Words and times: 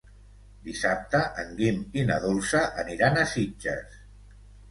Dissabte 0.67 1.19
en 1.43 1.51
Guim 1.59 1.77
i 2.03 2.07
na 2.09 2.17
Dolça 2.25 2.63
aniran 2.85 3.19
a 3.19 3.27
Sitges. 3.35 4.01